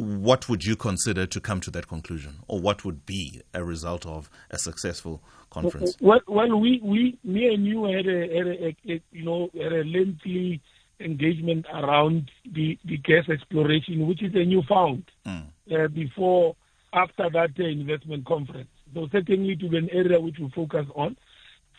what 0.00 0.48
would 0.48 0.64
you 0.64 0.76
consider 0.76 1.26
to 1.26 1.40
come 1.40 1.60
to 1.60 1.70
that 1.72 1.86
conclusion, 1.86 2.36
or 2.48 2.58
what 2.58 2.84
would 2.84 3.04
be 3.04 3.42
a 3.52 3.62
result 3.62 4.06
of 4.06 4.30
a 4.50 4.58
successful 4.58 5.22
conference? 5.50 5.96
Well, 6.00 6.20
well 6.26 6.58
we, 6.58 6.80
we, 6.82 7.18
me 7.22 7.52
and 7.52 7.66
you 7.66 7.84
had 7.84 8.06
a, 8.06 8.20
had 8.34 8.46
a, 8.46 8.92
a 8.92 9.02
you 9.12 9.24
know, 9.24 9.50
had 9.54 9.72
a 9.72 9.84
lengthy 9.84 10.62
engagement 11.00 11.66
around 11.72 12.30
the, 12.50 12.78
the 12.84 12.96
gas 12.96 13.28
exploration, 13.28 14.06
which 14.06 14.22
is 14.22 14.34
a 14.34 14.44
new 14.44 14.62
found 14.68 15.04
mm. 15.26 15.44
uh, 15.70 15.88
before, 15.88 16.56
after 16.92 17.28
that 17.32 17.50
uh, 17.58 17.64
investment 17.64 18.24
conference. 18.24 18.68
So 18.94 19.06
certainly 19.12 19.54
to 19.56 19.68
be 19.68 19.76
an 19.76 19.90
area 19.90 20.18
which 20.18 20.38
we 20.40 20.50
focus 20.54 20.86
on. 20.94 21.16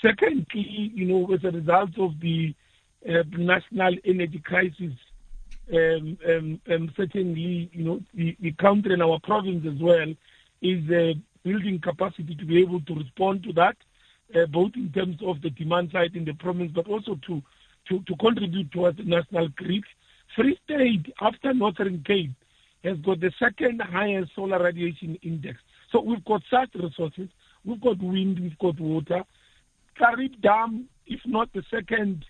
Secondly, 0.01 0.91
you 0.93 1.05
know, 1.05 1.33
as 1.33 1.43
a 1.43 1.51
result 1.51 1.97
of 1.99 2.19
the 2.19 2.53
uh, 3.07 3.23
national 3.35 3.95
energy 4.05 4.41
crisis 4.43 4.93
um, 5.73 6.17
um, 6.27 6.61
um, 6.71 6.91
certainly, 6.97 7.69
you 7.73 7.83
know, 7.83 8.01
the, 8.13 8.35
the 8.41 8.51
country 8.53 8.93
and 8.93 9.01
our 9.01 9.19
province 9.23 9.65
as 9.65 9.81
well 9.81 10.13
is 10.61 10.89
uh, 10.91 11.13
building 11.43 11.79
capacity 11.79 12.35
to 12.35 12.45
be 12.45 12.61
able 12.61 12.81
to 12.81 12.95
respond 12.95 13.43
to 13.43 13.53
that, 13.53 13.77
uh, 14.35 14.45
both 14.47 14.71
in 14.75 14.91
terms 14.91 15.17
of 15.25 15.41
the 15.41 15.49
demand 15.51 15.91
side 15.91 16.15
in 16.15 16.25
the 16.25 16.33
province, 16.33 16.71
but 16.73 16.87
also 16.87 17.17
to, 17.27 17.41
to, 17.87 17.99
to 18.03 18.15
contribute 18.17 18.71
towards 18.71 18.97
the 18.97 19.03
national 19.03 19.47
grid. 19.49 19.83
Free 20.35 20.59
State, 20.65 21.13
after 21.21 21.53
Northern 21.53 22.03
Cape, 22.05 22.31
has 22.83 22.97
got 22.99 23.19
the 23.19 23.31
second 23.39 23.81
highest 23.81 24.31
solar 24.35 24.61
radiation 24.61 25.17
index. 25.21 25.59
So 25.91 26.01
we've 26.01 26.23
got 26.25 26.41
such 26.49 26.69
resources. 26.75 27.29
We've 27.63 27.81
got 27.81 28.01
wind, 28.01 28.39
we've 28.39 28.57
got 28.57 28.79
water. 28.79 29.23
Gariep 29.99 30.41
Dam, 30.41 30.87
if 31.05 31.19
not 31.25 31.51
the 31.53 31.63
second 31.69 32.25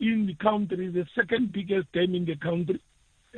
in 0.00 0.26
the 0.26 0.34
country, 0.34 0.88
the 0.88 1.06
second 1.14 1.52
biggest 1.52 1.90
dam 1.92 2.14
in 2.14 2.24
the 2.24 2.36
country. 2.36 2.80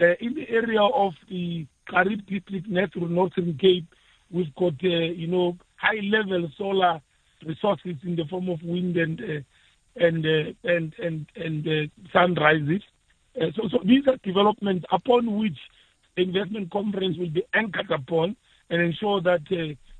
Uh, 0.00 0.14
in 0.20 0.34
the 0.34 0.48
area 0.48 0.82
of 0.82 1.14
the 1.28 1.66
Xhariep 1.88 2.26
district, 2.26 2.68
Northern 2.68 3.14
Northern 3.14 3.58
Cape, 3.58 3.86
we've 4.30 4.54
got, 4.54 4.74
uh, 4.84 4.88
you 4.88 5.26
know, 5.26 5.56
high-level 5.76 6.50
solar 6.56 7.00
resources 7.44 7.96
in 8.04 8.16
the 8.16 8.24
form 8.26 8.48
of 8.48 8.62
wind 8.62 8.96
and 8.96 9.20
uh, 9.20 9.40
and 9.96 10.24
uh, 10.24 10.52
and 10.64 10.94
and 10.98 11.26
and 11.36 11.66
uh, 11.66 12.08
sunrises. 12.12 12.82
Uh, 13.40 13.46
so, 13.56 13.68
so 13.68 13.78
these 13.84 14.06
are 14.06 14.16
developments 14.22 14.84
upon 14.92 15.36
which 15.38 15.58
the 16.16 16.22
investment 16.22 16.70
conference 16.70 17.16
will 17.18 17.30
be 17.30 17.44
anchored 17.54 17.90
upon 17.90 18.36
and 18.68 18.80
ensure 18.80 19.20
that 19.20 19.42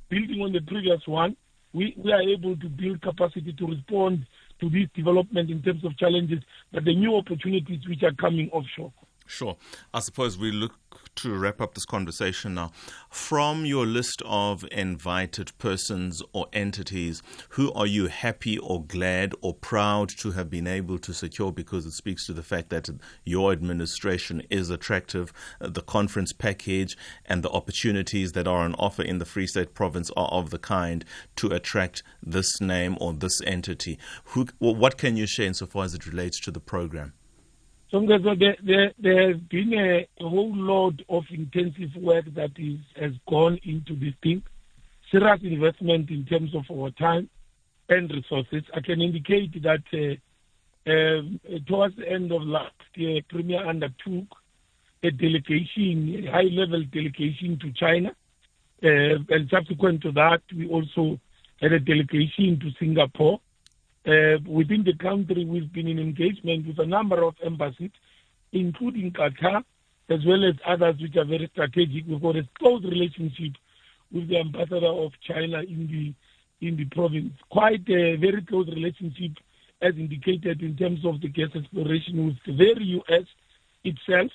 building 0.09 0.41
on 0.43 0.53
the 0.53 0.61
previous 0.61 1.07
one, 1.07 1.37
we, 1.73 1.95
we 1.97 2.13
are 2.13 2.21
able 2.21 2.57
to 2.57 2.69
build 2.69 3.01
capacity 3.01 3.53
to 3.53 3.67
respond 3.67 4.27
to 4.61 4.71
this 4.71 4.89
development 4.95 5.51
in 5.51 5.63
terms 5.63 5.85
of 5.85 5.97
challenges, 5.99 6.41
but 6.73 6.85
the 6.85 6.95
new 6.95 7.17
opportunities 7.17 7.81
which 7.89 8.03
are 8.03 8.13
coming 8.13 8.51
offshore. 8.51 8.93
Sure. 9.27 9.57
I 9.95 10.01
suppose 10.01 10.37
we 10.37 10.51
look 10.51 10.75
to 11.17 11.37
wrap 11.37 11.61
up 11.61 11.75
this 11.75 11.85
conversation 11.85 12.55
now. 12.55 12.73
From 13.11 13.65
your 13.65 13.87
list 13.87 14.23
of 14.25 14.65
invited 14.71 15.53
persons 15.59 16.23
or 16.33 16.47
entities, 16.53 17.23
who 17.51 17.73
are 17.73 17.87
you 17.87 18.07
happy 18.07 18.59
or 18.59 18.85
glad 18.85 19.35
or 19.41 19.55
proud 19.55 20.09
to 20.19 20.33
have 20.33 20.51
been 20.51 20.67
able 20.67 20.99
to 20.99 21.13
secure 21.13 21.53
because 21.53 21.87
it 21.87 21.93
speaks 21.93 22.27
to 22.27 22.33
the 22.33 22.43
fact 22.43 22.71
that 22.71 22.89
your 23.25 23.53
administration 23.53 24.43
is 24.51 24.71
attractive, 24.71 25.33
uh, 25.61 25.69
the 25.69 25.83
conference 25.83 26.33
package 26.33 26.97
and 27.27 27.43
the 27.43 27.51
opportunities 27.51 28.33
that 28.33 28.49
are 28.49 28.61
on 28.61 28.75
offer 28.75 29.03
in 29.03 29.19
the 29.19 29.25
Free 29.25 29.47
State 29.47 29.75
province 29.75 30.11
are 30.17 30.29
of 30.29 30.51
the 30.51 30.59
kind 30.59 31.05
to 31.37 31.49
attract 31.49 32.03
this 32.23 32.61
name 32.61 32.97
or 33.01 33.13
this 33.13 33.41
entity. 33.43 33.99
Who, 34.27 34.47
what 34.59 34.99
can 34.99 35.17
you 35.17 35.27
share 35.27 35.47
insofar 35.47 35.85
as 35.85 35.95
it 35.95 36.07
relates 36.07 36.41
to 36.41 36.51
the 36.51 36.61
program? 36.61 37.15
So 37.91 38.07
there, 38.07 38.57
there, 38.63 38.93
there 38.99 39.29
has 39.33 39.41
been 39.51 39.75
a, 39.75 40.07
a, 40.25 40.29
whole 40.29 40.55
lot 40.55 40.95
of 41.09 41.25
intensive 41.31 41.91
work 42.01 42.25
that 42.37 42.53
is, 42.57 42.79
has 42.95 43.13
gone 43.29 43.59
into 43.65 43.97
this 43.97 44.15
thing, 44.23 44.45
serious 45.11 45.41
investment 45.43 46.09
in 46.09 46.25
terms 46.25 46.55
of 46.55 46.65
our 46.71 46.91
time 46.91 47.29
and 47.89 48.09
resources. 48.09 48.63
I 48.73 48.81
can 48.81 49.03
indicate 49.03 49.61
that 49.65 49.83
uh, 49.93 50.91
uh, 50.91 51.59
towards 51.67 51.97
the 51.97 52.09
end 52.09 52.31
of 52.31 52.43
last 52.43 52.75
year, 52.95 53.23
Premier 53.29 53.67
undertook 53.67 54.27
a 55.03 55.11
delegation, 55.11 56.27
a 56.29 56.31
high-level 56.31 56.85
delegation 56.93 57.59
to 57.61 57.73
China. 57.73 58.15
Uh, 58.83 59.19
and 59.29 59.51
subsequent 59.51 60.03
to 60.03 60.13
that, 60.13 60.43
we 60.57 60.69
also 60.69 61.19
had 61.61 61.73
a 61.73 61.81
delegation 61.81 62.59
to 62.61 62.71
Singapore. 62.79 63.41
Uh, 64.07 64.39
within 64.47 64.83
the 64.83 64.95
country, 64.95 65.45
we've 65.45 65.73
been 65.73 65.87
in 65.87 65.99
engagement 65.99 66.67
with 66.67 66.79
a 66.79 66.87
number 66.87 67.23
of 67.23 67.35
embassies, 67.45 67.91
including 68.53 69.13
Qatar, 69.13 69.63
as 70.09 70.25
well 70.25 70.43
as 70.45 70.55
others 70.67 70.97
which 71.01 71.17
are 71.17 71.27
very 71.27 71.49
strategic. 71.53 72.07
We've 72.07 72.23
got 72.23 72.37
a 72.37 72.49
close 72.59 72.83
relationship 72.83 73.53
with 74.11 74.29
the 74.29 74.39
ambassador 74.39 74.87
of 74.87 75.13
China 75.21 75.61
in 75.61 75.87
the 75.87 76.15
in 76.67 76.77
the 76.77 76.87
province. 76.87 77.33
Quite 77.51 77.89
a 77.89 78.17
very 78.17 78.43
close 78.43 78.69
relationship, 78.69 79.33
as 79.83 79.95
indicated 79.97 80.63
in 80.63 80.77
terms 80.77 81.05
of 81.05 81.21
the 81.21 81.29
gas 81.29 81.49
exploration 81.55 82.27
with 82.27 82.37
the 82.47 82.53
very 82.53 82.85
U.S. 82.85 83.25
itself. 83.85 84.31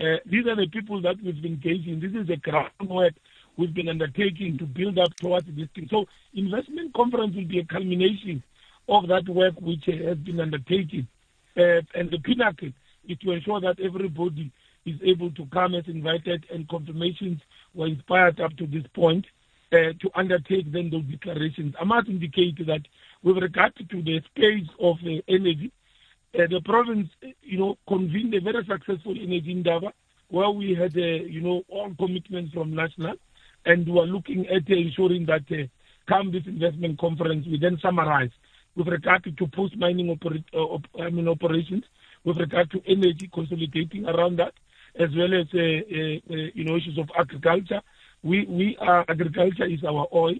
Uh, 0.00 0.16
these 0.26 0.46
are 0.46 0.56
the 0.56 0.68
people 0.68 1.00
that 1.02 1.16
we've 1.22 1.40
been 1.40 1.52
engaging. 1.54 2.00
This 2.00 2.12
is 2.12 2.26
the 2.26 2.36
groundwork 2.36 3.14
we've 3.56 3.74
been 3.74 3.88
undertaking 3.88 4.58
to 4.58 4.66
build 4.66 4.98
up 4.98 5.14
towards 5.16 5.46
this 5.46 5.68
thing. 5.74 5.86
So, 5.88 6.06
investment 6.34 6.94
conference 6.94 7.36
will 7.36 7.44
be 7.44 7.60
a 7.60 7.64
culmination 7.64 8.42
of 8.88 9.08
that 9.08 9.28
work 9.28 9.54
which 9.60 9.84
has 9.86 10.18
been 10.18 10.40
undertaken. 10.40 11.08
Uh, 11.56 11.80
and 11.94 12.10
the 12.10 12.18
pinnacle 12.22 12.70
is 13.08 13.18
to 13.18 13.32
ensure 13.32 13.60
that 13.60 13.80
everybody 13.80 14.50
is 14.84 14.96
able 15.02 15.30
to 15.32 15.46
come 15.46 15.74
as 15.74 15.84
invited 15.86 16.44
and 16.52 16.68
confirmations 16.68 17.40
were 17.74 17.86
inspired 17.86 18.40
up 18.40 18.54
to 18.56 18.66
this 18.66 18.84
point 18.94 19.24
uh, 19.72 19.92
to 20.00 20.10
undertake 20.14 20.70
then 20.72 20.90
those 20.90 21.04
declarations. 21.04 21.74
I 21.80 21.84
must 21.84 22.08
indicate 22.08 22.64
that 22.66 22.82
with 23.22 23.38
regard 23.38 23.74
to 23.76 24.02
the 24.02 24.20
space 24.30 24.68
of 24.80 24.96
uh, 25.04 25.22
energy, 25.28 25.72
uh, 26.38 26.46
the 26.50 26.60
province, 26.64 27.08
you 27.42 27.58
know, 27.58 27.78
convened 27.88 28.34
a 28.34 28.40
very 28.40 28.64
successful 28.64 29.14
energy 29.16 29.52
endeavor 29.52 29.92
where 30.28 30.50
we 30.50 30.74
had, 30.74 30.96
uh, 30.96 31.00
you 31.00 31.40
know, 31.40 31.62
all 31.68 31.94
commitments 31.98 32.52
from 32.52 32.74
national 32.74 33.14
and 33.64 33.88
we 33.88 33.98
are 33.98 34.06
looking 34.06 34.46
at 34.48 34.68
ensuring 34.68 35.26
that 35.26 35.44
uh, 35.50 35.66
come 36.06 36.30
this 36.30 36.46
investment 36.46 36.98
conference, 36.98 37.46
we 37.46 37.58
then 37.58 37.78
summarize 37.80 38.30
with 38.76 38.88
regard 38.88 39.24
to 39.24 39.46
post-mining 39.48 40.06
oper- 40.06 40.44
op- 40.52 40.86
I 41.00 41.10
mean, 41.10 41.28
operations, 41.28 41.84
with 42.24 42.38
regard 42.38 42.70
to 42.72 42.82
energy 42.86 43.30
consolidating 43.32 44.06
around 44.06 44.36
that, 44.38 44.52
as 44.98 45.10
well 45.16 45.34
as, 45.34 45.46
you 45.52 46.64
know, 46.64 46.76
issues 46.76 46.98
of 46.98 47.08
agriculture, 47.18 47.82
we, 48.22 48.46
we 48.46 48.76
are, 48.80 49.04
agriculture 49.08 49.66
is 49.66 49.84
our 49.84 50.06
oil 50.12 50.36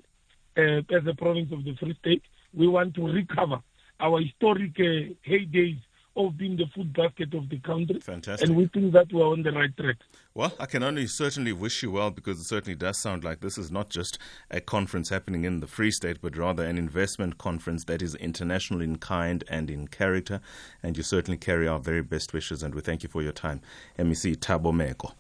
uh, 0.57 0.79
as 0.97 1.07
a 1.07 1.15
province 1.15 1.53
of 1.53 1.65
the 1.65 1.75
Free 1.75 1.97
State. 2.01 2.23
We 2.55 2.69
want 2.69 2.95
to 2.95 3.07
recover 3.07 3.61
our 4.01 4.21
historic 4.21 4.73
uh, 4.79 5.13
heydays 5.29 5.79
of 6.17 6.37
being 6.39 6.57
the 6.57 6.67
food 6.75 6.93
basket 6.93 7.35
of 7.35 7.49
the 7.49 7.59
country. 7.59 7.99
Fantastic. 8.01 8.49
And 8.49 8.57
we 8.57 8.67
think 8.69 8.93
that 8.93 9.13
we're 9.13 9.27
on 9.27 9.43
the 9.43 9.51
right 9.51 9.77
track. 9.77 9.97
Well, 10.35 10.53
I 10.61 10.67
can 10.67 10.83
only 10.83 11.07
certainly 11.07 11.53
wish 11.53 11.83
you 11.83 11.91
well 11.91 12.11
because 12.11 12.41
it 12.41 12.45
certainly 12.45 12.77
does 12.77 12.99
sound 12.99 13.25
like 13.25 13.41
this 13.41 13.59
is 13.59 13.71
not 13.71 13.91
just 13.91 14.19
a 14.51 14.61
conference 14.61 15.09
happening 15.09 15.45
in 15.45 15.61
the 15.61 15.67
Free 15.67 15.91
State, 15.91 16.19
but 16.21 16.37
rather 16.37 16.65
an 16.65 16.79
investment 16.79 17.39
conference 17.39 17.85
that 17.85 18.03
is 18.03 18.15
international 18.17 18.81
in 18.81 18.97
kind 18.97 19.45
and 19.49 19.71
in 19.71 19.89
character. 19.89 20.41
And 20.83 20.97
you 20.97 21.03
certainly 21.03 21.39
carry 21.39 21.67
our 21.67 21.79
very 21.79 22.03
best 22.03 22.33
wishes, 22.33 22.63
and 22.63 22.75
we 22.75 22.81
thank 22.81 23.03
you 23.03 23.09
for 23.09 23.23
your 23.23 23.33
time. 23.33 23.61
MEC 23.99 24.37
Thabo 24.37 24.73
Meeko. 24.73 25.13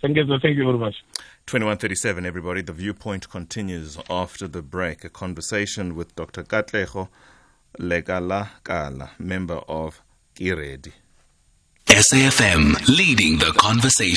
Thank 0.00 0.16
you, 0.16 0.26
thank 0.26 0.56
you 0.56 0.64
very 0.64 0.78
much. 0.78 0.96
2137, 1.46 2.26
everybody. 2.26 2.60
The 2.60 2.72
viewpoint 2.72 3.28
continues 3.28 3.98
after 4.10 4.48
the 4.48 4.62
break. 4.62 5.04
A 5.04 5.08
conversation 5.08 5.94
with 5.94 6.16
Dr. 6.16 6.42
Katlego 6.42 7.08
Legala 7.78 8.48
Kala, 8.62 9.10
member 9.18 9.60
of 9.68 10.02
Kiredi. 10.34 10.92
SAFM 11.86 12.88
leading 12.88 13.38
the 13.38 13.52
conversation. 13.56 14.16